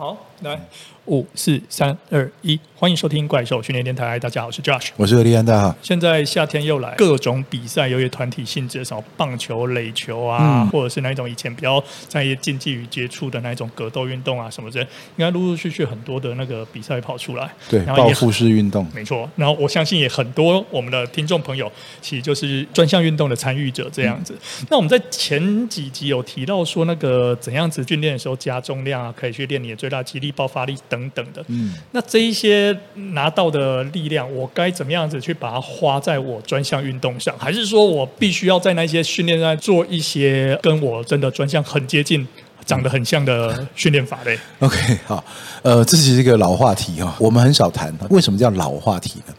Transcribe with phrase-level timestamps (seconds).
[0.00, 0.58] 好，来
[1.04, 4.18] 五四三二一，欢迎收听怪兽训练电台。
[4.18, 5.76] 大家好，我是 Josh，我是何立安，大家好。
[5.82, 14.86] 现在夏天又来，各种比赛，由于团体性质的，什么棒球、垒球啊，嗯、或者是那一种以前比较在意竞技与接触的那一种格斗运动啊，什么的，应
[15.18, 17.52] 该陆陆续续很多的那个比赛跑出来。
[17.68, 19.28] 对，然后报复式运动，没错。
[19.36, 21.70] 然后我相信也很多我们的听众朋友，
[22.00, 24.32] 其实就是专项运动的参与者这样子。
[24.32, 30.70] 嗯、那我们在前几集有提到说，那个怎样子训练的时候加重量啊，可以去练你的最大肌力、爆发力。
[30.88, 32.76] 等等的，嗯，那这一些
[33.12, 37.34] 拿到的力量，我该怎么样子去把它花在我专项运动上？
[37.38, 42.26] 还是说我必须要在那些训练上做一些跟我真的专项很接近？
[42.66, 44.38] 长得很像的训练法嘞。
[44.60, 45.24] OK，好，
[45.62, 47.92] 呃，这是一个老话题哈，我们很少谈。
[48.10, 49.34] 为什么叫老话题呢？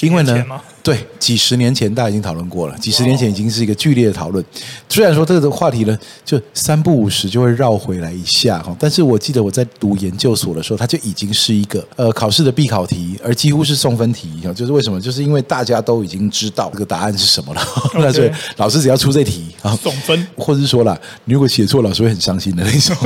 [0.00, 0.44] 因为呢，
[0.82, 4.44] 对，几十年前大家已经讨论过了，几十年前已经是一个剧烈的讨论。
[4.88, 14.28] 虽然说这个话题呢，就三不五时就会绕回来一下哈，但是我记得我在读研究所的时候，它就已经是一个呃考试的必考题，而几乎是送分题。
[14.56, 15.00] 就是为什么？
[15.00, 17.62] 就是因为大家都已经知道这个答案是什么了，
[17.94, 22.96] 那所以老师只要出这题啊，送分，或者是说了，你如果写错，老师会很伤心的那种。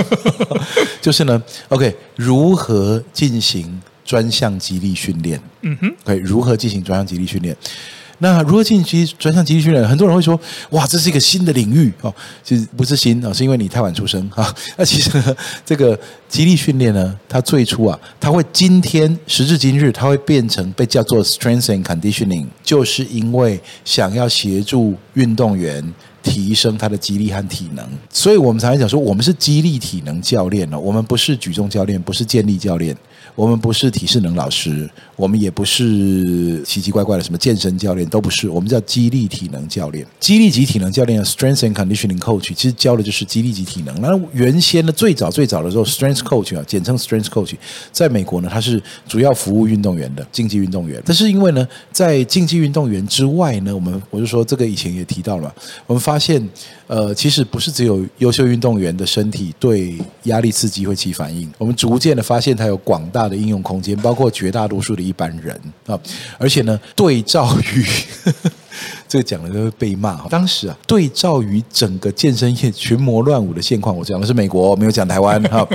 [1.02, 5.38] 就是呢，OK，如何进行专项激励训练？
[5.62, 7.54] 嗯哼，OK，如何进行专项激励训练？
[8.18, 9.86] 那如何进行专项激励训练？
[9.86, 10.40] 很多人会说，
[10.70, 12.14] 哇，这是一个新的领域哦。
[12.42, 14.54] 其实不是新啊，是因为你太晚出生啊。
[14.78, 25.92] 那其实呢，这个激励训练呢，它最初啊，它会今天时至今日，它会变成被叫做 strength and conditioning，就是因为想要协助运动员。
[26.26, 32.96] 提升他的肌力和体能，所以我们常常讲说，我们是肌力体能教练哦，我们不是举重教练，不是健力教练。
[33.34, 38.48] 我们不是体适能老师，我们也不是奇奇怪怪的什么健身教练，都不是。
[38.48, 44.00] 我们叫肌力体能教练，肌力级体能教练 Strength and Conditioning Coach，其实教的就是肌力级体能。
[44.00, 47.52] 那原先呢，最早最早的时候，Strength Coach 啊，简称 Strength Coach，
[47.92, 51.02] 在美国呢，它是主要服务运动员的竞技运动员。
[51.04, 55.54] 但是因为呢，在竞技运动员之外呢，我们我就说这个以前也提到了，
[55.86, 56.42] 我们发发现。
[56.88, 65.98] 呃，其实不是只有优秀运动员的身体对压力刺激会起反应，我们逐渐的发现它有广大的应用空间，包括绝大多数的一般人啊，
[66.38, 67.84] 而且呢，对照于
[69.08, 70.28] 这个讲了就会被骂。
[70.28, 75.68] 当时啊，对照于整个健身业群魔乱舞的现况，我讲的是美国，没有讲台湾哈。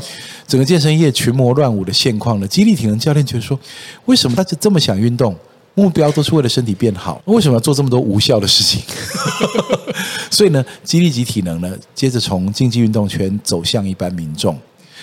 [0.48, 3.60] 整个健身业群魔乱舞的现况呢，肌力体能教练觉得说，
[4.06, 5.36] 为什么大家这么想运动？
[5.74, 8.82] 目标都是为了身体变好，为什么要做这么多无效的事情？
[10.30, 14.58] 所以呢，肌力及体能呢，接着从竞技运动圈走向一般民众，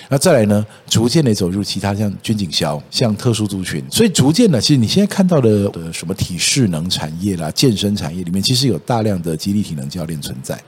[0.09, 10.59] 那再来呢，逐渐的走入其他像军警消、像特殊族群，所以逐渐的，其实你现在看到的的什么体适能产业啦、健身产业里面，其实有大量的肌力体能教练存在。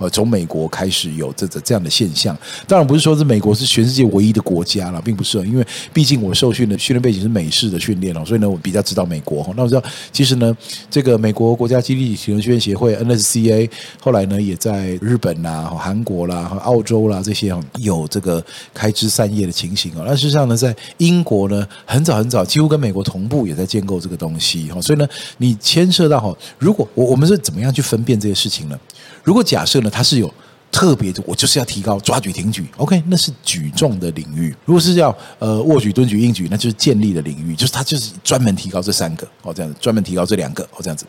[0.00, 2.34] 呃，从美国开始有这这这样的现象，
[2.66, 9.46] 当然不是说是美国是全世界唯一的国家了，并不是，因为毕竟我受训的训练背景是美式的训练哦，所以呢，我比较知道美国。
[9.54, 10.56] 那我知道，其实呢，
[10.90, 20.04] 这个美国国家肌力体能训练协会 NSCA 后来呢，也在日本啦、韩国啦、澳洲啦这些有这个开枝散叶的情形哦。
[20.06, 24.70] 那事实上呢，在英国呢，很早很早，几乎跟美国同步，也在建构这个东西。
[24.80, 25.06] 所以呢，
[25.36, 28.78] 你牵涉到哈，如果我我们是怎么样去分辨这些事情呢？
[29.22, 30.32] 如果假设呢，它是有
[30.72, 39.26] 特别的，我就是要提高抓举挺举，OK，那是举重的领域；如果是要呃握举、蹲举、硬举，那就是健力的领域，就是它就是专门提高这三个。
[39.42, 40.62] 哦，这样子专门提高这两个。
[40.64, 41.04] 哦，这样子。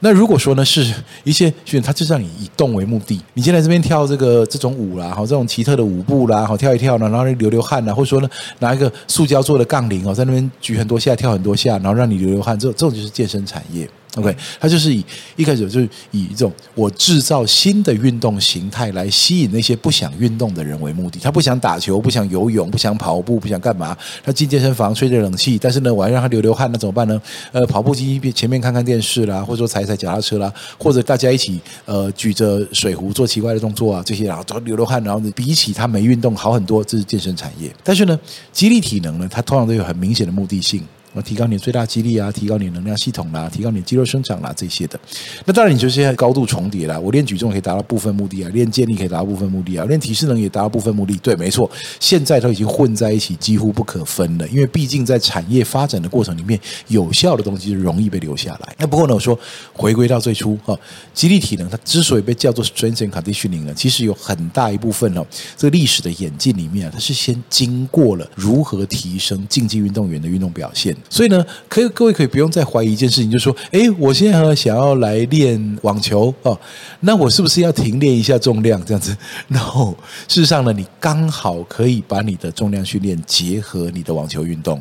[0.00, 0.86] 那如果说呢，是
[1.24, 13.88] 一些训练，他就是让你以动为目的，你先来这边跳这个这种舞啦，好这种奇特的舞步啦，好跳一跳呢，然后流流汗呐，或者说呢拿一个塑胶做的杠铃哦，在那边举很多下，跳很多下，然后让你流流汗，这这种就是健身产业。
[14.16, 15.04] OK，他就是以
[15.36, 21.18] 一开始就是以一种我制造新的运动形态来吸引那些不想运动的人为目的。
[21.20, 23.96] 他不想打球，不想游泳，不想跑步，不想干嘛。
[24.24, 27.20] 他进健身房吹着冷气，但是呢，我还让他流流汗，那怎么办呢？
[27.52, 36.82] 呃，跑步机前面看看电视啦，或者说踩踩脚踏车啦，或者大家一起呃举着水壶做奇怪的动作啊，这些然后都流流汗，然后比起他没运动好很多。
[36.82, 37.70] 这是健身产业。
[37.84, 38.18] 但是呢，
[38.52, 40.82] 肌力体能呢，它通常都有很明显的目的性。
[41.22, 44.98] 提高你最大肌力啊，提高你能量系统啦，提高你肌肉生长啦，这些的。
[45.44, 46.98] 那当然，你就现在高度重叠啦。
[46.98, 51.16] 我练举重可以达到部分目的啊，练健力可以达到部分目的啊，练体适能也达到部分目的。
[51.18, 51.70] 对，没错，
[52.00, 54.46] 现在都已经混在一起，几乎不可分了。
[54.48, 56.58] 因为毕竟在产业发展的过程里面，
[56.88, 58.74] 有效的东西是容易被留下来。
[58.78, 59.38] 那不过呢，我说
[59.72, 60.78] 回归到最初哈，
[61.14, 65.26] 肌力体能它之所以被叫做 strength and conditioning 呢，其实有很大一部分哦，
[65.56, 70.96] 这个历史的演进里面啊，它是先经过了如何提升竞技运动员的运动表现。
[71.08, 76.58] 所以呢，可以各位可以不用再怀疑一件事情，就是说，哎，我现在想要来练网球哦，
[77.00, 79.16] 那我是不是要停练一下重量这样子？
[79.48, 84.80] 然后事实上呢，你刚好可以把你的重量训练结合你的网球运动。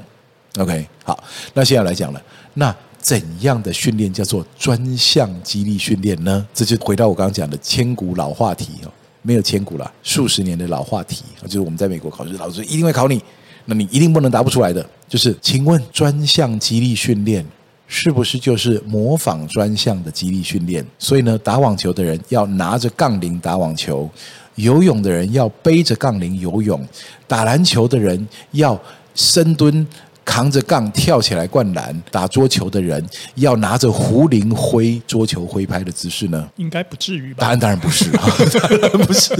[0.58, 1.24] OK，好，
[1.54, 2.22] 那现在来讲了，
[2.54, 6.46] 那怎样的训练叫做专项肌力训练呢？
[6.54, 13.22] 这就回到我刚刚讲的千古老话题哦，没有千古了，数十年的老话题，就是我们在美国考试，老师一定会考你。
[13.66, 17.46] 那你一定不能答不出来的，就是，请问专项激励训练
[17.88, 20.86] 是不是就是模仿专项的激励训练？
[20.98, 24.10] 所以呢，打网球的人要拿着杠铃打网球，
[24.56, 26.88] 游泳的人要背着杠铃游泳，
[27.28, 28.80] 打篮球的人要
[29.14, 29.86] 深蹲。
[30.26, 33.02] 扛着杠跳起来灌篮，打桌球的人
[33.36, 36.50] 要拿着壶铃挥桌球挥拍的姿势呢？
[36.58, 37.42] 应该不至于吧？
[37.42, 39.36] 答案 当然不是，当然不是，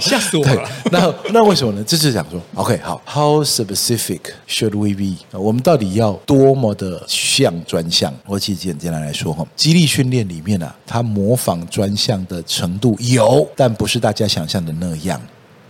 [0.00, 0.68] 吓死我了。
[0.90, 1.84] 那那为什么呢？
[1.86, 5.18] 这是想说，OK，好，How specific should we be？
[5.38, 8.12] 我们到底要多么的像专项？
[8.26, 15.20] 我其实简简单来说哈，肌力训练里面啊，它模仿专项的程度有，但不是大家想象的那样。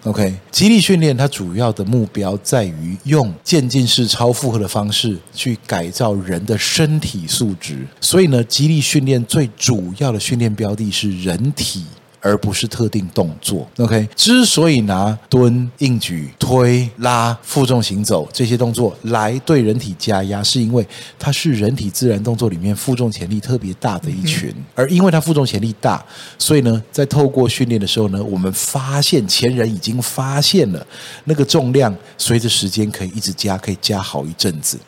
[0.05, 11.85] OK，激励训练它主要的目标在于用渐进式超负荷的方式去改造人的身体素质，所以呢，激励训练最主要的训练标的是人体。
[12.21, 13.69] 而不是特定动作。
[13.79, 20.87] OK，之所以拿蹲、硬举、推、拉、负重行走这些动作来对人体加压，是因为
[21.19, 24.55] 它是人体自然动作里面负重潜力特别大的一群。
[24.75, 26.05] 而因为它负重潜力大，
[26.39, 30.87] 所以呢，在透过训练的时候呢，我们发现前人已经发现了
[31.25, 34.79] 那个重量随着时间可以一直加，可以加好一阵子。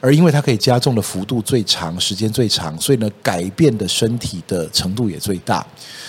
[0.00, 5.64] 而因为它可以加重的幅度最长，时间最长，所以呢，改变的身体的程度也最大。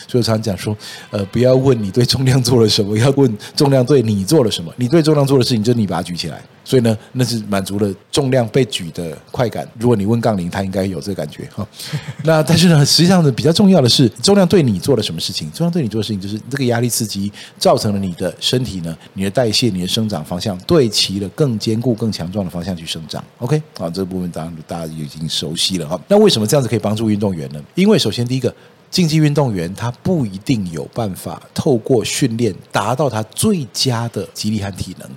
[0.08, 0.76] 所以常常讲说，
[1.12, 4.74] 呃，不要问你对重量做了什么，要问重量对你做了什么。
[4.78, 6.42] 你对重量做的事情，就是你把它举起来。
[6.64, 9.66] 所以呢，那是满足了重量被举的快感。
[9.80, 11.66] 如果你问杠铃，它应该有这个感觉哈。
[12.26, 15.50] 那但是呢，实际上呢，比较重要的是，重量对你做了什么事情？
[15.52, 23.24] 重量对你做的事情，就是这个压力刺激造成了你的身体呢，你的代谢、你的生长方向对齐了更坚固、更强壮的方向去生长。
[23.38, 25.98] OK，好，这个部分当然大家已经熟悉了哈。
[26.10, 27.64] 那为什么这样子可以帮助运动员呢？
[27.76, 28.54] 因为首先第一个，
[28.90, 35.10] 竞技运动员他不一定有办法透过训练达到他最佳的肌力和体能。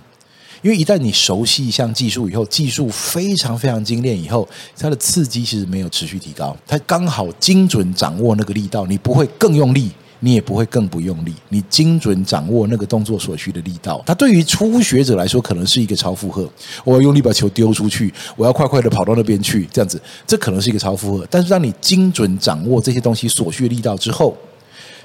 [0.63, 4.47] 因为一旦你熟悉一项技术以后，技术非常非常精炼以后，
[4.77, 9.91] 它的刺激其实没有持续提高，它刚好精准掌握那个力道，你不会更用力，
[10.21, 14.03] 你也不会更不用力，你精准掌握那个动作所需的力道。
[14.07, 16.49] 它对于初学者来说，可能是一个超负荷，
[16.85, 21.27] 我要用力把球丢出去，我要快快的跑到那边去，这样子，这可能是一个超负荷。
[21.31, 24.37] 但是当你精准掌握这些东西所需的力道之后，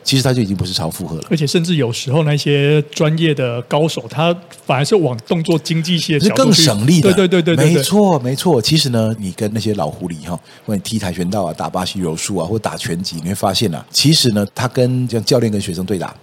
[0.05, 4.31] 其实它就已经不是超负荷了，而且甚至有时候那些专业的高手，他
[4.63, 7.11] 反而是往动作经济性的是更省力的。
[7.11, 8.61] 对对对对，没错没错。
[8.61, 16.15] 其实呢，你跟那些老狐狸哈，或者踢跆拳道啊、打巴西柔术啊，或者打拳击，你会发现啊，其实呢，他跟像教练跟学生对打，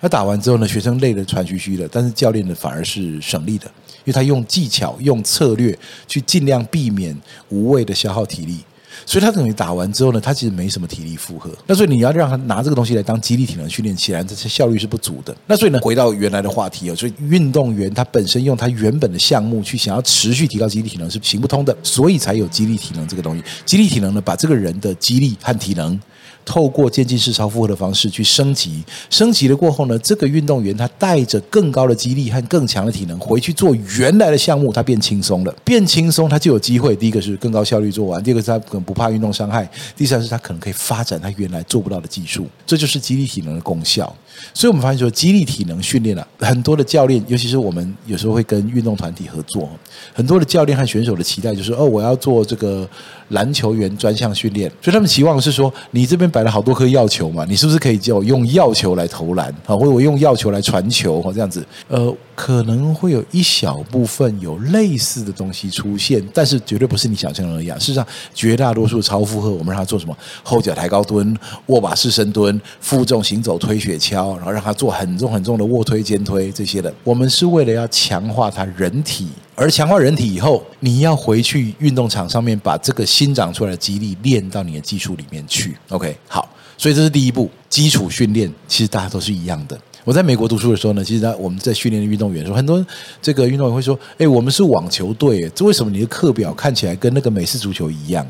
[0.00, 3.66] 他打完之后呢，学生累得喘吁吁的，但是教练呢反而是省力的，
[4.04, 5.76] 因为他用技巧、用策略
[6.06, 7.16] 去尽量避免
[7.48, 8.58] 无谓的消耗体力。
[9.04, 11.50] 所以他等于打完之后呢，他其实没什么体力负荷。
[11.66, 15.36] 那所以你要让他拿这个东西来当激励体能训练，起来这些效率是不足的。
[15.46, 23.42] 那所以呢，回到原来的话题哦，所以运动员他本身用他原本的项目去想要持续提高激励体能是行不通的，所以才有激励体能这个东西。
[23.64, 26.00] 激励体能呢，把这个人的激励和体能。
[26.46, 36.94] 透过渐进式超负荷的方式去升级，升级了过后呢，这个运动员他带着更高的肌力和更强的体能回去做原来的项目，他变轻松了，变轻松他就有机会。
[36.94, 44.14] 第一个是更高效率做完，第二个是他可能不怕运动伤害，第三是他可能可以发展他原来做不到的技术，这就是肌力体能的功效。
[44.54, 49.68] 所以我们发现说，激励体能训练啊，很多的教练，尤其是我们有时候会跟运动团体合作，
[50.12, 52.88] 很多的教练和选手的期待就是哦，我要做这个。
[53.30, 61.66] 篮球员专项训练，所以他们期望是说，你这边摆了好多颗药球嘛，你是不是可以叫我用药球来投篮啊，或者我用药球来传球，或这样子？
[61.88, 67.76] 呃，可能会有一小部分有类似的东西出现，但是绝对不是你想象的那样。
[67.80, 70.16] 事实上，绝大多数超负荷，我们让他做什么？
[70.44, 76.92] 后脚抬高蹲、握把式深蹲、负重行走、推雪橇，然后让他做很重很重的卧推、肩推这些的。
[77.04, 79.28] 我们是为了要强化他人体。
[79.54, 85.76] 而强化人体以后，你要回去运动场上面把这个新长出来的肌力练到你的技术里面去。
[85.88, 89.78] OK，好，所以这是第一步，基础训练其实大家都是一样的。
[90.04, 92.84] 我在美国读书的时候呢，其实我们在训练的运动员说，很多
[93.20, 98.24] 这个运动员会说：“哎，我们是网球队，这为什么你的课表看起来跟那个美式足球一样？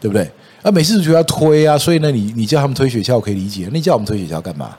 [0.00, 0.30] 对不对？
[0.62, 3.68] 啊，美式足球要推啊，所以呢，你你叫他们推雪橇，我可以理解。
[3.70, 4.76] 那你叫我们推雪橇干嘛？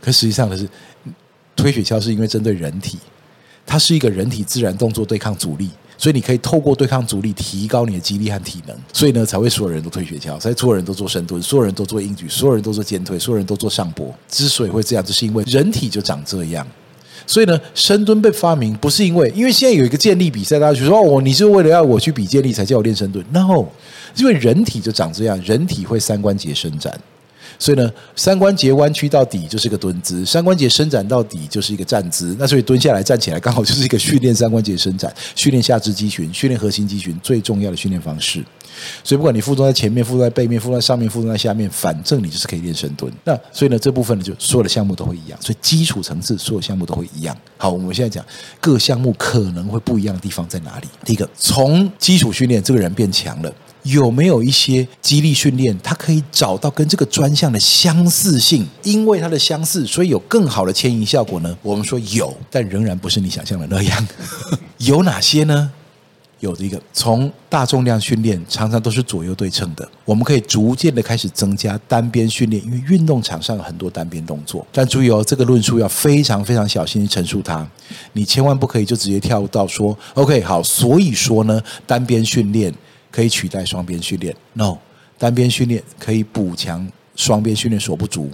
[0.00, 0.68] 可实际上的是，
[1.54, 2.98] 推雪橇是因为针对人体。
[3.66, 14.12] 它是一个人体自然动作对抗阻力，所以你可以透过对抗阻力提高你的肌力和体能，所以呢才会所有人都推雪橇，所以所有人都做深蹲，所有人都做硬举，所有人都做肩推，所有人都做上坡。
[14.28, 16.66] 之所以会这样，就是因为人体就长这样。
[17.26, 23.66] 所以呢，深蹲被发明不是因为，因为现在有一个健力比赛，大家就说哦，你是为了要我去比健力才叫我练深蹲？No，
[24.16, 26.98] 因为人体就长这样，人体会三关节伸展。
[27.60, 32.34] 所以呢，三关节弯曲到底就是一个蹲姿，三关节伸展到底就是一个站姿。
[32.38, 38.42] 那所以蹲下来、站起来，刚好就是一个训练三关节伸展、训练下肢肌群、训练核心肌群最重要的训练方式。
[39.04, 43.12] 所以不管你负重在前面、负重在背面、负重在上面、负重在下面，反正你就是可以练深蹲。
[43.24, 45.38] 那所以呢，这部分呢，就所有的项目都会一样。
[45.42, 47.36] 所以基础层次所有项目都会一样。
[47.58, 48.24] 好，我们现在讲
[48.58, 50.88] 各项目可能会不一样的地方在哪里？
[51.04, 53.52] 第一个，从基础训练，这个人变强了。
[53.82, 58.66] 有没有一些激励训练，它可以找到跟这个专项的相似性？
[58.82, 61.56] 因为它的相似，所以有更好的牵引效果呢？
[61.62, 64.08] 我们说有，但仍然不是你想象的那样。
[64.78, 65.72] 有哪些呢？
[66.40, 74.66] 有这个，从大重量训练常常都是左右对称的，我们可以逐渐的开始增加单边训练，因为运动场上有很多单边动作。
[74.72, 77.68] 但注意哦，这个论述要非常非常小心的陈述它，
[78.14, 82.72] 你千万不可以就直接跳到说，OK，好，所以说呢，单边训练。
[83.10, 84.78] 可以取代双边训练？No，
[85.18, 86.86] 单边训练可以补强
[87.16, 88.30] 双边训练所不足，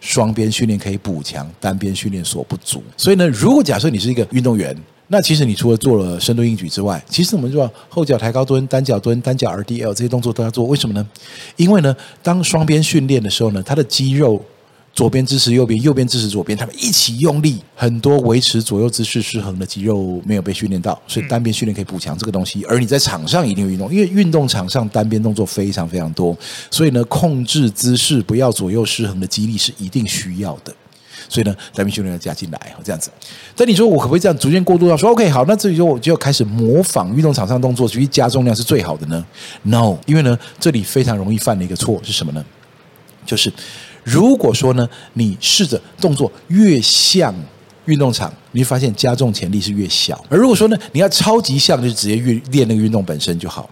[0.00, 2.82] 双边训练可以补强单边训练所不足。
[2.96, 4.76] 所以呢，如果假设你是一个运动员，
[5.08, 10.64] 那其实你除了做了深蹲、硬举之外，其实我们说后脚抬高蹲、单脚蹲、单脚 RDL 这些动作都要做。
[10.64, 11.08] 为什么呢？
[11.56, 14.44] 因为呢，当双边训练的时候呢，它的肌肉。
[14.92, 22.64] 左边支持右边，右边支持左边，他们一起用力，很多维持左右姿势失衡的肌肉没有被训练到，所以单边训练可以补强这个东西。
[22.64, 26.36] 而你在场上一定有运动，因为运动场上单边动作非常非常多，
[26.70, 30.74] 所以呢，控制姿势不要左右失衡的肌力是一定需要的。
[31.28, 33.10] 所以呢，单边训练要加进来，这样子。
[33.54, 39.24] 但你说我可不可以这样逐渐过渡到说，OK，好，那这里说我就要开始模仿运动场上动作，去加重量是最好的呢
[39.62, 42.44] ？No，因为呢，这里非常容易犯的一个错是什么呢？
[43.24, 43.50] 就是。
[44.04, 47.34] 如果说呢，你试着动作越像
[47.84, 50.22] 运动场，你会发现加重潜力是越小。
[50.28, 53.68] 而如果说呢，你要超级像，就直接运练那个运动本身就好。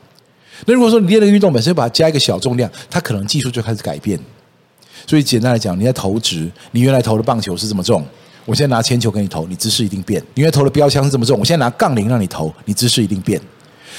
[0.67, 4.19] 那如果说你练那个运动本身，把它加一个小重量，它可能技术就开始改变。
[5.07, 8.05] 所以简单来讲，你在投掷，你原来投的棒球是这么重，
[8.45, 10.21] 我现在拿铅球给你投，你姿势一定变。
[10.35, 13.41] 你原来投的标枪是这么重，我现在拿杠铃让你投，你姿势一定变。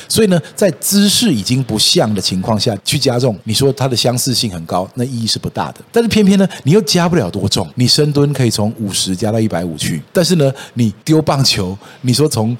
[0.09, 5.75] 所以呢，在姿势已经不像的情况下去加重，你说它的相似性很高，那意义是不大的。
[5.91, 12.57] 但是偏偏呢，你又加不了多重，你深蹲可以从五十加到一百五去，但是呢，你丢棒球，你说从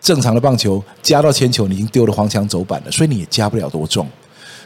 [0.00, 4.08] 正常的棒球加到铅球，你已经丢了黄墙走板了，所以你也加不了多重。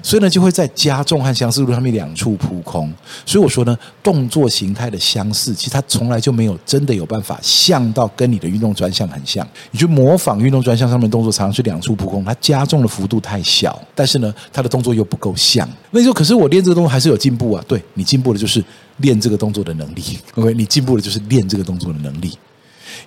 [0.02, 2.92] 所以呢，就会在加重和相似度上面两处扑空。
[3.26, 9.46] 所以我说呢，动作形态的相似，其实它从来就没有真的有办法像到跟你的运动专项很像。
[9.70, 15.68] 你去模仿运动专项上面动作，常常是两处扑空，它加重的幅度太小，但是呢，它的动作又不够像。
[15.90, 17.64] 那你说，可是我练这个动作还是有进步啊？
[17.66, 18.62] 对，你进步的就是
[18.98, 20.02] 练这个动作的能力。
[20.36, 22.36] OK，你进步的就是练这个动作的能力。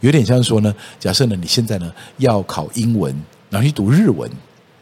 [0.02, 3.16] 有点像是说呢，假设呢，你现在呢要考英文，
[3.50, 4.30] 然后去读日文。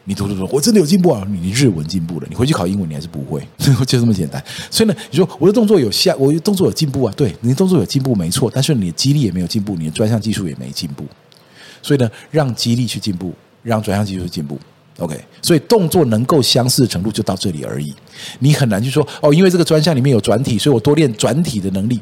[0.09, 1.23] 你读读读，我真的有进步啊！
[1.29, 3.47] 你日文进步了，你回去考英文你还是不会，
[3.85, 4.43] 就这么简单。
[4.71, 7.13] 所以呢，你说我的动作有下，我的动作有进步啊？
[7.15, 11.05] 对，你的动作有进步没错，但是你的肌力也没有进步，你的专项技术也没进步。
[11.83, 14.57] 所以呢，让肌力去进步，让专项技术进步。
[14.97, 17.93] OK，所以动作能够相似的程度就到这里而已。
[18.39, 21.99] 你很难去说哦，因为这个专项里面有转体，所以我多练转体的能力。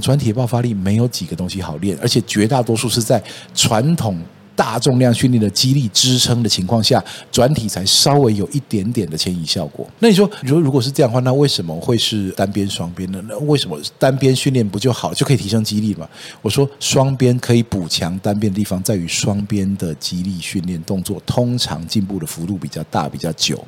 [0.00, 3.20] 转体的爆发力没有几个东西好练，而且绝大多数是在
[3.56, 4.16] 传统。
[4.56, 7.02] 大重量训练的肌力支撑的情况下，
[7.32, 9.88] 转体才稍微有一点点的迁移效果。
[9.98, 13.22] 那你说，如如果是这样的话，那为什么会是单边双边呢？
[13.28, 16.08] 那为什么单边训练不就好，就可以提升肌力嘛？
[16.42, 23.64] 我说双边可以补强单边的地方，在于双边的肌力训练动作通常进步的幅度比较大，比较久。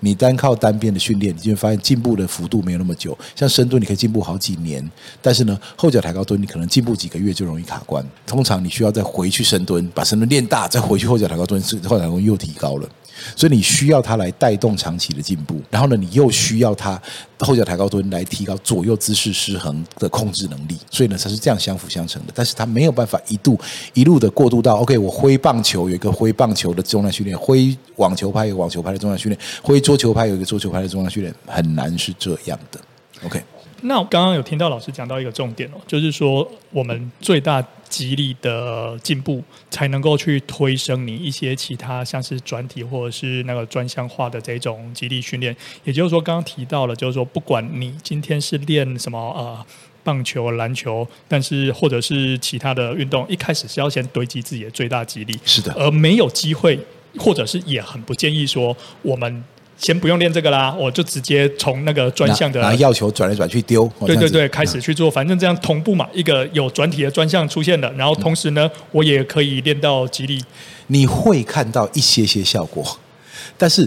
[0.00, 3.16] 你单靠单边的训练，你就会发现进步的幅度没有那么久。
[3.34, 4.88] 像深蹲，你可以进步好几年，
[5.20, 8.04] 但是呢，后脚抬高蹲，你可能进步几个月就容易卡关。
[8.26, 12.88] 通常你需要再回去深蹲，把深蹲练大，再回去后脚抬高蹲，后脚抬高又提高了。
[13.34, 17.00] 所以你需要它来带动长期的进步，然后呢，你又需要它
[17.40, 20.78] 后脚抬高蹲来提高左右姿势失衡的控制能力。
[20.90, 22.32] 所以呢，它是这样相辅相成的。
[22.34, 23.58] 但是它没有办法一度
[23.94, 32.80] 一路的过渡到 OK，我挥棒球有一个挥棒球的重量训练，挥网球拍有网球拍的重量训练，挥桌球拍有一个桌球拍的重量训练，很难是这样的。
[33.24, 33.42] OK。
[33.82, 45.54] 那我刚刚有听到老师讲到一个重点哦，就是说我们最大激励的进步，才能够去推升你一些其他像是转体或者是那个专项化的这种激励训练。
[45.84, 49.64] 也就是说，刚刚提到了，就是说不管你今天是练什么呃
[50.02, 55.38] 棒球、篮球，但是或者是其他的运动，一开始是要先堆积自己的最大激励。
[55.44, 56.78] 是的，而没有机会，
[57.18, 59.44] 或者是也很不建议说我们。
[59.76, 70.42] 先不用练这个啦，我就直接从那个专项的拿药球转来转去丢，对对对，开始去做，反正这样同步嘛，一个有转体的专项出现了，然后同时呢，我也可以练到肌力。
[70.86, 72.98] 你会看到一些些效果，
[73.58, 73.86] 但是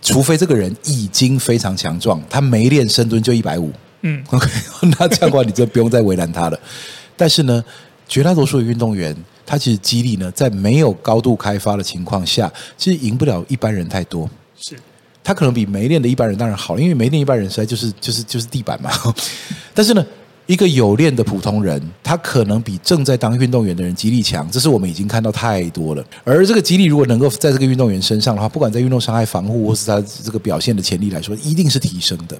[0.00, 4.46] 除非这个人已经非常强壮，他没练深蹲就一百五，嗯，OK，
[4.98, 6.60] 那这样的话你就不用再为难他了。
[7.16, 7.64] 但是呢，
[8.06, 14.30] 绝大多数的运动员，他其实肌力呢，在没有高度开发的情况下，其实赢不了一般人太多，
[14.60, 14.76] 是。
[15.24, 18.90] 他可能比没练的一般人当然好，因为没练一般人实在就是就是就是地板嘛。
[19.72, 20.04] 但是呢，
[20.46, 26.04] 一个有练的普通人，他可能比正在当运动员的人肌力强，这是我们已经看到太多了。
[26.24, 32.36] 而这个肌力如果能够在这个运动员身上的话，不管在运动伤害防护或是他这个表现的潜力来说，一定是提升的。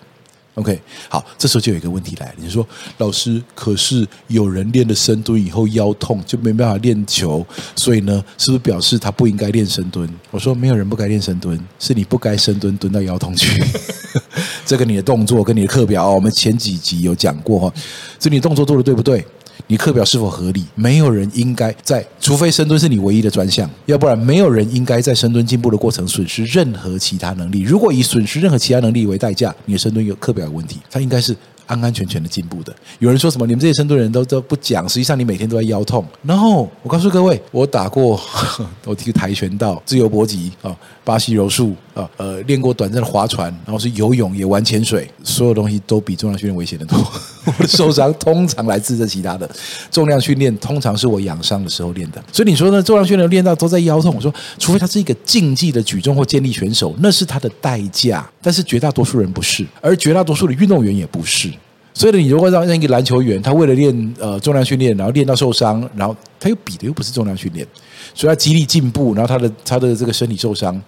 [0.54, 0.78] OK，
[1.08, 2.66] 好，这时候就有一个问题来了，你说
[2.98, 7.44] 老师，可是有人练了深蹲以后腰痛，就没办法练球，
[7.74, 10.06] 所以呢，是不是表示他不应该练深蹲？
[10.30, 13.62] 我说没有人不该练深蹲，是你不该深蹲蹲到腰痛去。
[14.66, 17.74] 这个你的动作跟你的课表，我们前几集有讲过哈，
[18.18, 19.24] 这你动作做的对不对？
[19.66, 20.64] 你课表是否合理？
[20.74, 27.60] 没有人应该在，除非深蹲是你唯一的专项，要不然没有人应该在深蹲进步的过程损失任何其他能力。
[27.60, 31.36] 如果以损失任何其他能力为代价，你的深蹲有课表有问题，它应该是。
[31.66, 32.74] 安安全全的进步的。
[32.98, 33.46] 有人说什么？
[33.46, 36.04] 你们这些深蹲人都都不讲，实际上你每天都在腰痛。
[36.22, 38.20] 然后我告诉各位，我打过，
[38.84, 46.98] 我踢跆拳道、自由搏击啊、巴西柔术啊，呃，练过短暂的划船，然后是游泳，也玩潜水，所有东西都比重量训练危险的多。
[47.44, 49.48] 我的受伤通常来自这其他的，
[49.90, 52.22] 重量训练通常是我养伤的时候练的。
[52.32, 52.82] 所以你说呢？
[52.82, 54.14] 重量训练练到都在腰痛。
[54.14, 58.28] 我说，除非他是一个竞技的举重或健力选手，那是他的代价。
[58.40, 61.48] 但是绝大多数人不是，而绝大多数的运动员也不是。
[61.94, 67.66] 所以呢，你如果让让一个篮球员，他为了练呃重量训练，然后练到受伤，然后他又比的又不是重量训练，
[68.14, 70.80] 所以他肌力进步，然后他的他的这个身体受伤，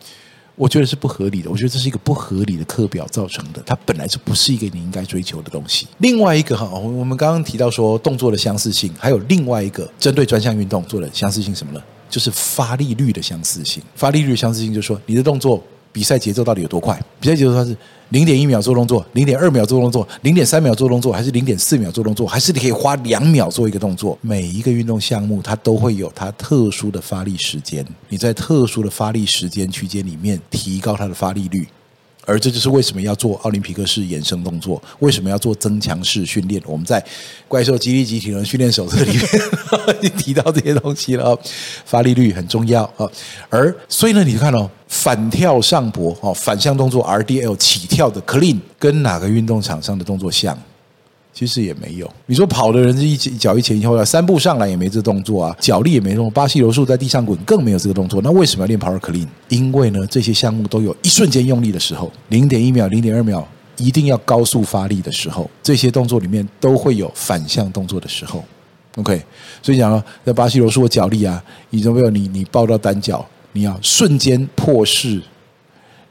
[0.56, 1.50] 我觉得是不合理的。
[1.50, 5.86] 我觉得这是一个不合理的课表造成的，它本来就不是一个你应该追求的东西。
[5.98, 11.82] 另外一个哈，我们刚刚提到说动作的相似性，还有另外一个针对专项运动做的相似性什么呢？
[12.08, 13.82] 就是发力率的相似性。
[13.94, 15.62] 发力率相似性就是说你的动作。
[15.94, 17.00] 比赛节奏到底有多快？
[17.20, 17.76] 比赛节奏它是
[18.08, 22.26] 零点一秒做动作，零点二秒做动作，零点三秒做动作，还是零点四秒做动作？
[22.26, 24.18] 还是你可以花两秒做一个动作？
[24.20, 31.68] 每一个运动项目它都会有它特殊的发力时间，你在特殊的发力时间区间里面提高它的发力率。
[32.26, 36.62] 而这就是为什么要做奥林匹克式衍生动作，为什么要做增强式训练？
[36.66, 37.00] 我们在
[37.48, 39.22] 《怪兽激励集体能训练手册》里面
[40.02, 41.38] 已经提到这些东西了。
[41.84, 43.08] 发力率很重要啊。
[43.48, 50.58] 而所以呢，你就看哦，反跳上搏哦，反向动作 RDL 起跳的 clean 跟哪个运动场上的动作像？
[51.34, 58.22] 其实也没有，你说跑的人是一脚一前一后的，三步上来也没这动作啊，脚力也没用，巴西柔术在地上滚更没有这个动作。
[58.22, 59.26] 那为什么要练 Power Clean？
[59.48, 63.44] 因为呢，这些项目都有一瞬间用力的时候，零点一秒、零点二秒，
[63.78, 68.44] 一定要高速发力的时候，这些动作里面都会有反向动作的时候。
[68.94, 69.20] OK，
[69.60, 75.20] 所以讲了，在巴西柔术的脚力啊，你有没有你你抱到单脚，你要瞬间破势。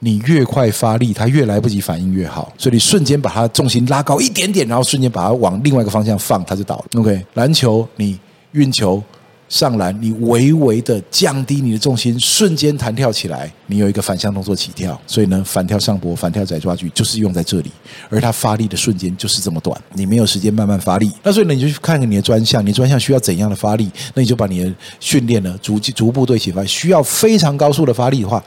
[0.04, 6.86] 你越快发力，它越来不及反应越好，所以你瞬间把它重心拉高一点点，然后瞬间把它往另外一个方向放，它就倒了。
[7.00, 8.20] OK，篮球你
[8.52, 9.02] 运球
[9.48, 17.72] 上篮，你微微的降低你的重心，瞬间弹跳起来，你有一个反向动作起跳，所以呢，反跳上搏、反跳窄抓举就是用在这里，
[18.10, 21.10] 而它发力的瞬间就是这么短，你没有时间慢慢发力。
[21.24, 28.44] 那所以呢，你就去看看你的专项，你专项需要怎样的发力，那你就把你的训练呢逐逐步对起发，需要非常高速的发力的话。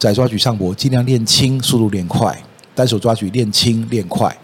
[0.00, 2.32] 窄抓举上搏尽量练轻，速度练快；
[2.74, 4.34] 单手抓举练轻练快。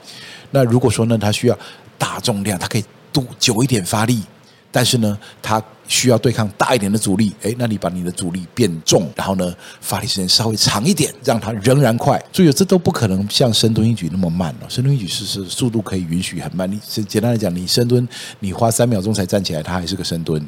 [0.51, 1.59] 那如果说呢，它需要
[1.97, 4.23] 大重量，它可以多久一点发力，
[4.71, 7.33] 但是呢，它需要对抗大一点的阻力。
[7.40, 12.23] 诶，那你把你的阻力变重，然后呢，发力时间稍微长一点，让它仍然快。
[12.31, 14.66] 注意，这都不可能像深蹲一举那么慢了。
[14.69, 16.71] 深蹲一举是是速度可以允许很慢。
[16.71, 18.07] 你简单来讲，你深蹲
[18.40, 20.47] 你花三秒钟才站起来，它还是个深蹲。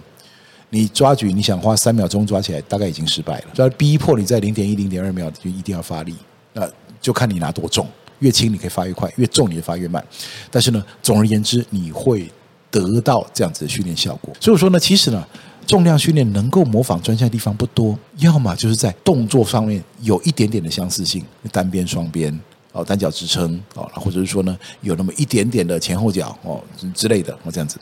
[0.71, 3.45] 你抓举，你想花三秒钟抓起来，大概已经失败了。
[3.55, 6.15] 所以逼迫你在零点一、零点二秒就一定要发力，
[6.53, 6.69] 那
[7.01, 7.87] 就看你拿多重，
[8.19, 10.05] 越轻你可以发越快，越重你就发越慢。
[10.51, 12.31] 但是呢，总而言之，你会
[12.71, 14.35] 得到这样子的训练效果。
[14.41, 15.27] 所以说呢，其实呢，
[15.67, 22.39] 重量训练能够模仿专项的地方不多，要么就是在动作上面有一点点的相似性，单边、双边
[22.73, 26.63] 哦，单脚支撑哦，或者是说呢，有那么一点点的前后脚哦
[26.95, 27.79] 之类的哦，这样子。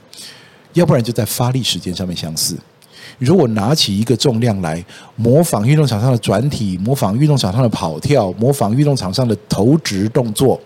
[0.74, 2.56] 要不然就在发力时间上面相似。
[3.18, 4.84] 如果拿起一个重量来
[5.16, 10.60] 模仿运动场上的转体，模仿运动场上的跑跳，模仿运动场上的投掷动作，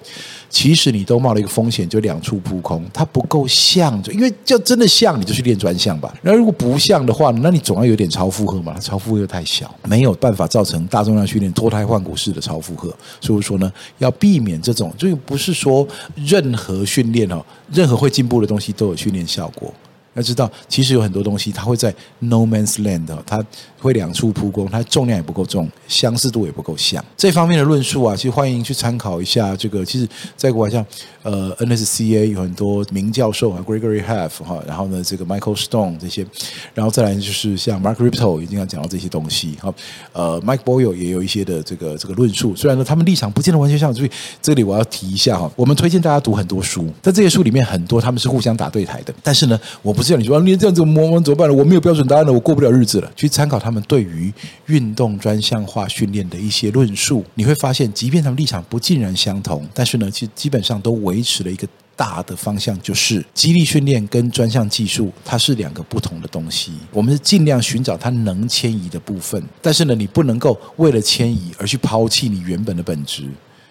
[0.49, 6.13] 其实你都冒了一个风险，就两处扑空，它不够像，就因为就真的像，你就去练专项吧。
[6.23, 12.93] 那如果不像的话，那你总要有点超负荷嘛，超负荷又太小，没有办法造成大重量训练脱胎换骨式的超负荷。
[13.21, 15.87] 所以说呢，要避免这种，就不是说
[16.17, 17.41] 任何训练哦，
[17.73, 19.73] 任何会进步的东西都有训练效果。
[20.15, 23.45] 要知道，其实有很多东西它会在 no man's land，它
[23.81, 27.05] 会两处扑空，它重量也不够重，相似度也不够像。
[27.17, 29.57] 这方面的论述啊，其实欢迎去参考一下。
[29.57, 30.85] 这个其实，在国外像
[31.23, 36.27] 呃 NSCA 有很多名教授啊，Gregory Half 哈，然后呢这个 Michael Stone 这些，
[36.75, 39.73] 然后再来就是像 Mark Rippetoe 已经要讲到这些东西哈。
[40.13, 44.11] 呃，Mike Boyle 也有一些的这个这个论述，虽然呢他们立场不见得完全像，所以
[44.43, 51.55] 这里我要提一下哈，我们推荐大家读很多书，在这些书里面很多他们是互相打对台的，但是呢，我不是要你说你这样子摸摸怎么办呢？
[51.55, 53.11] 我没有标准答案了，我过不了日子了。
[53.17, 54.33] 去参考他他们对于
[54.67, 66.73] 运动专项化训练的一些论述，你会发现，即便他们立场不尽然相同，但是呢，其实基本上都维持了一个大的方向，就是激励训练跟专项技术它是两个不同的东西。
[66.91, 73.23] 我们是尽量寻找它能迁移的部分，但是呢，你不能够为了迁移而去抛弃你原本的本质。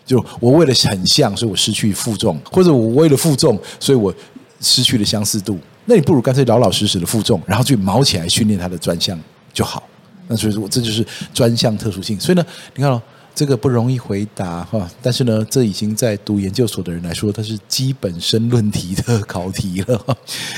[0.05, 4.13] 就我为了很像，所以我失去负重，或者我为了负重，所以我
[4.61, 5.59] 失去了相似度。
[5.85, 9.19] 那你不如干脆老老实实的负重，然后去卯起来训练它的专项
[9.53, 9.83] 就好。
[10.27, 12.19] 那所以说，这就是专项特殊性。
[12.19, 13.01] 所以呢，你看哦，
[13.33, 14.87] 这个不容易回答哈。
[15.01, 20.17] 但是呢，这已经在读研究所的人来说，它是基本申论题的考题了。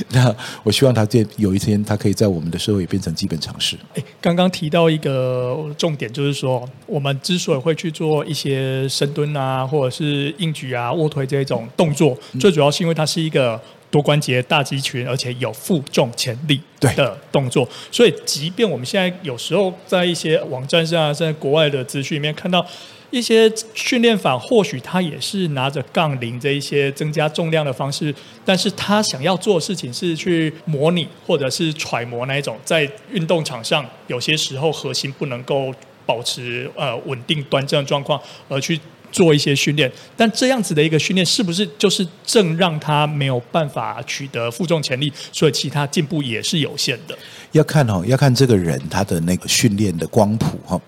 [0.09, 3.77] 那我希望他这有一天，他可以在我们的社会变成基本常识。
[3.95, 13.57] 哎，刚刚提到一个重点，就是说，我们之所以会去做一些深蹲啊，或者是硬举啊、卧推这种动作，最主要是因为它是一个。
[13.91, 22.65] 多关节大肌群，而且有负重潜力的动作，所以即便我们现在有时候在一些网站上，在国外的资讯里面看到
[23.09, 35.73] 一些训练法，或许他也是拿着杠铃这一些增加重量的方式，但是他想要做的事情是去模拟或者是揣摩那一种在运动场上有些时候核心不能够
[36.05, 38.79] 保持呃稳定端正的状况，而去。
[39.11, 47.17] 做一些训练，但这样子的一个训练是不是就是正让他没有办法取得负重潜力，所以其他进步也是有限的？
[47.51, 50.79] 要看哦，要看这个人他的那个训练的光谱哈。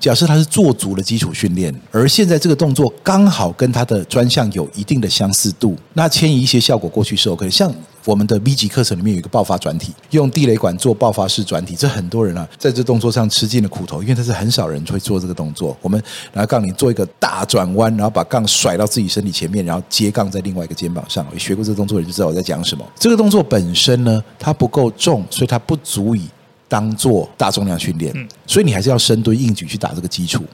[0.00, 7.50] 假设他是做足了基础训练，而现在这个动作刚好跟他的专项有一定的相似度，那迁移一些效果过去是 OK。
[7.50, 7.72] 像
[8.04, 15.76] 我们的 V 级课程里面有一个爆发转体，用地雷管做爆发式转体，这很多人啊在这动作上吃尽了苦头，因为他是很少人会做这个动作。
[15.82, 16.00] 我们
[16.32, 21.26] 拿杠铃做一个大转弯，然后把杠甩到自己身体前面，然后接杠在另外一个肩膀上。
[21.36, 22.86] 学过这个动作的人就知道我在讲什么。
[22.98, 26.28] 这个动作本身呢，它不够重，所以它不足以。
[26.68, 28.14] 当做大重量训练，
[28.46, 30.44] 所以你还是要深蹲硬举去打这个基础。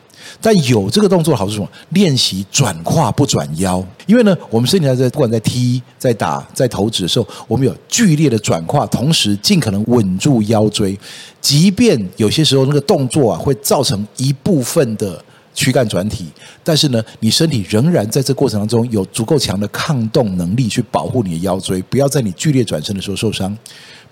[0.41, 1.69] 但有这个动作的好处是什么？
[1.91, 3.85] 练习转胯不转腰。
[4.07, 10.99] 因为呢，我们身体在不管在踢、在打、在投掷的时候，我们有剧烈的转胯，同时尽可能稳住腰椎。
[11.43, 15.23] 即便有些时候那个动作啊会造成一部分的
[15.53, 16.27] 躯干转体，
[16.63, 23.55] 但是呢，你身体仍然在这过程当中有足够强的抗动能力去保护你的腰椎，不要在你剧烈转身的时候受伤。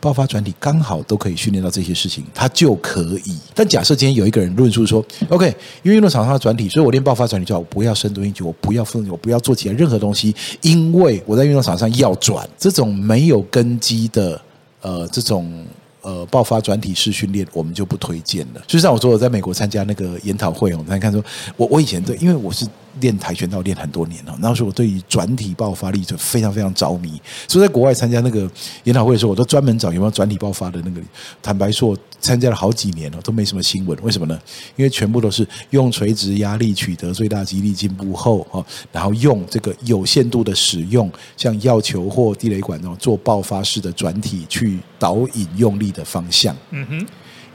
[0.02, 3.38] 爆发转体刚好都可以训练到这些事情，他就可以。
[3.54, 5.46] 但假设今天有一个人论述说，OK，
[5.84, 12.44] 因为运动场上的转体，所以我练爆发转体就好，我不要深蹲硬举，我不要负重，我不要做其他任何东西，因为我在运动场上要转。
[12.58, 14.40] 这种没有根基的，
[14.80, 15.64] 呃，这种。
[16.02, 18.62] 呃，爆发转体式训练我们就不推荐了。
[18.66, 21.24] 就像我说，我在美国参加那个研讨会，我们看说，
[21.56, 22.66] 我我以前对，因为我是
[23.00, 27.20] 练跆拳道练很多年了，那时候我对于转体爆发力就非常非常着迷。
[27.46, 28.50] 所以在国外参加那个
[28.84, 31.00] 研讨会的时候，我都专门找有没有转体爆发的那个。
[31.40, 33.98] 坦白说，参加了好几年了，都没什么新闻。
[34.02, 34.40] 为什么呢？
[34.76, 47.06] 因为全部都是用垂直压力取得最大激励进步后，哦，然后用这个有限度的使用，像药球或地雷管那种做爆发式的转体去导引用力的方向，嗯哼，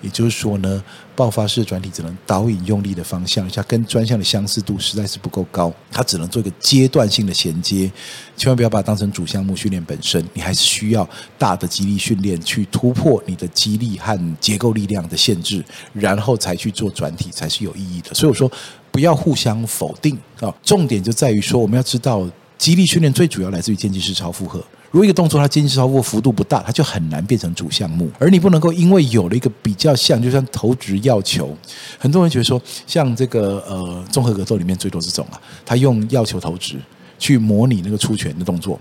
[0.01, 0.83] 也就是说呢，
[1.15, 7.91] 爆发式转体只能导引用力的方向，它跟专项的相似度实在是不够高，它只能做一个阶段性的衔接，
[8.35, 11.07] 千万不要把它当成主项目训练本身，你还是需要
[11.37, 18.13] 大的肌力训练去突破你的肌力和结构力量的限制，然后才去做转体才是有意义的。
[18.13, 18.51] 所以我说
[18.91, 24.63] 不要互相否定啊，重点就在于说我们要知道肌力训练最主要来自于渐进式超负荷。
[24.97, 28.09] 如果一个动作它渐进式超过幅度不大，它就很难变成主项目。
[28.17, 31.55] 而你不能够因为有了一个比较像，就像投掷药球，
[31.99, 36.77] 很多人觉得说，像这个呃综合格斗里面最多这种啊，他用药球投掷
[37.19, 38.79] 去模拟那个出拳的动作，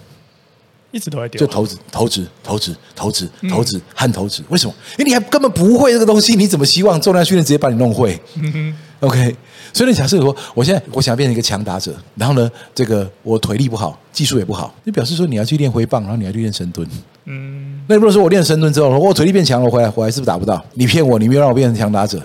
[0.91, 4.43] 一直都在丢，就投掷，投掷，投掷，投掷，投掷，和投掷。
[4.49, 4.75] 为什么？
[4.99, 8.21] 因为你还根本不会这个东西，你怎么希望重量训练直接把你弄会？
[8.35, 8.77] 嗯哼。
[9.01, 9.37] OK，
[9.73, 16.85] 所以你假设说，我现在我想要变成一个强打者，然后呢，这个我腿力不好，技术也不好，就表示说你要去练挥棒，然后你要去练深蹲。
[17.27, 20.61] 嗯，那如果说我练深蹲之后，我腿力变强了，我回来我还是不是打不到？
[20.75, 22.21] 你骗我，你没有让我变成强打者。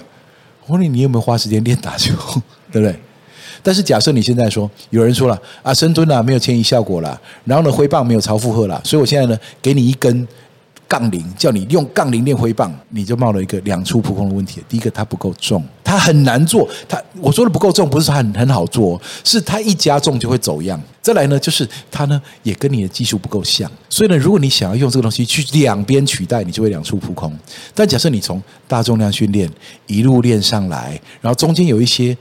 [0.65, 2.11] 我问你，你有没有花时间练打球？
[2.71, 2.95] 对不对？
[3.61, 10.27] 但是假设你现在说，有人说了啊，深蹲啊没有牵移效果啦，然后呢，挥棒没有超负荷啦，所以我现在呢，给你一根。
[10.93, 14.63] 杠铃叫你用杠铃练挥棒，你就冒了一个两出扑空的问题。
[14.69, 16.69] 第一个，它不够重，它很难做。
[16.87, 20.79] 它我说的不够重，不是说很很好做，是它一加重就会走样。
[21.01, 23.71] 再来呢，就是它呢也跟你的技术不够像。
[23.89, 27.35] 所以呢，如果你想要用这个东西去两边取代，你就会两出扑空。
[27.73, 29.49] 但假设你从大重量训练
[29.87, 32.15] 一路练上来，然后中间有一些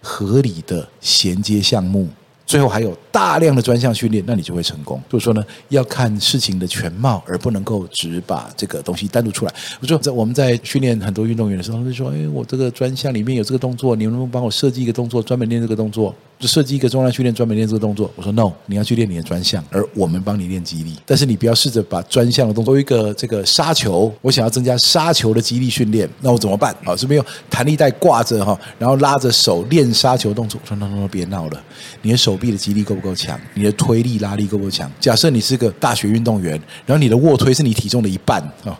[0.00, 2.08] 合理的衔接项目。
[2.52, 5.02] 最后还有大量的专项训练，那你就会成功。
[5.08, 9.54] 就是说呢，要看事情的全貌，而不能够只把这个东西单独出来。
[9.80, 20.96] 我说，在我们在训练很多运动员的时候，他就说：“哎，我这个专项里面有这个动作，你能不能帮我设计一个动作，专门练这个动作？”就设计一个重量训练专门练这个动作，我说 no，你要去练你的专项，而我们帮你练肌力。
[21.06, 26.74] 但是你不要试着把专项的动作，一个这个杀球，我想要增加杀球的肌力训练，那我怎么办？
[26.84, 30.60] 啊，是没有弹力带挂着哈，然后拉着手练杀球动作。
[30.64, 31.62] 我说 no no no，别闹了，
[32.02, 33.38] 你的手臂的肌力够不够强？
[33.54, 34.90] 你的推力拉力够不够强？
[34.98, 38.76] 假设你是个大学运动员，然后你的卧推是你体重的一半啊。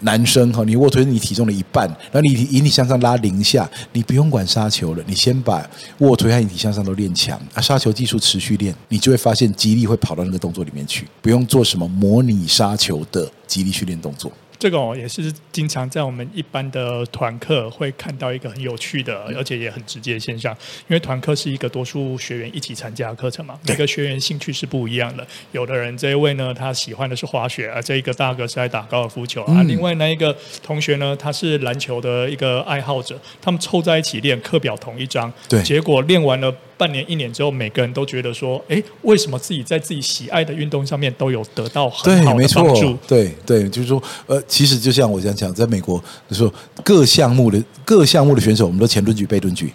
[0.00, 5.68] 男生哈，你卧推是你体重的一半，然后你引体向上拉零下，你不用管杀球了，你先把
[5.98, 14.30] 卧推和引体向上都练强，啊，杀球技术持续练，你就会发现肌力会跑到那个动作里面去，不用做什么模拟杀球的肌力训练动作。
[14.58, 20.56] 这个哦，也是经常在我们一般的团课会看到一个很有趣的，而且也很直接的现象。
[20.88, 25.26] 因为团课是一个多数学员一起参加的课程嘛，每个学员兴趣是不一样的。
[25.52, 29.62] 有的人这一位呢，他喜欢的是滑雪啊，这一个大哥是在打高尔夫球啊。
[29.64, 36.54] 另外那一个同学呢，他是篮球的一个爱好者，他们凑在一起练，课表同一张，对，结果练完了。
[36.78, 46.52] 半年一年之后，每个人都觉得说：“哎，为什么自己在自己喜爱的运动上面都有得到很好的帮助？”对，对，就是说，呃，其实就像我这样讲，在美国，就是说
[46.84, 49.72] 各项目的各项目的选手，我们都前蹲举、背蹲举，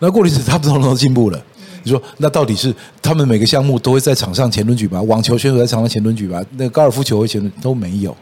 [0.00, 1.42] 那过去是他们都都进步了。
[1.84, 5.00] 你说，那到底是他们每个项目都会在场上前蹲举吗？
[5.02, 6.44] 网球选手在场上前蹲举吗？
[6.56, 8.14] 那高尔夫球会前蹲都没有，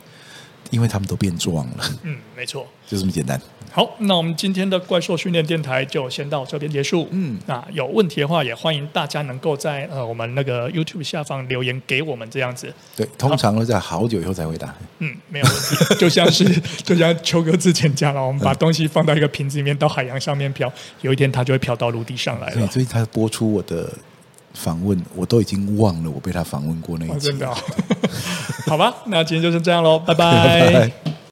[0.70, 1.84] 因为他们都变壮了。
[2.02, 3.40] 嗯，没错，就这么简单。
[3.72, 7.06] 好，那我们今天的怪兽训练电台就先到这边结束。
[7.10, 12.72] 嗯，那有问题的话，也欢迎大家能够在呃我们那个 YouTube 下方留言给我们这样子。
[12.96, 14.74] 对，通常都在好久以后才回答。
[15.00, 15.94] 嗯，没有问题。
[16.00, 16.44] 就像是
[16.84, 22.66] 就像秋哥之前讲了，我们把东西放到一个瓶子里面，到海洋上面漂，有一天它就会漂到陆地上来了。
[22.68, 23.92] 所以他播出我的
[24.56, 27.28] 访问，我都已经忘了我被他访问过那一次。
[27.28, 27.54] 真的。
[28.66, 30.70] 好吧，那今天就是这样喽，拜拜。
[30.72, 31.16] 拜拜。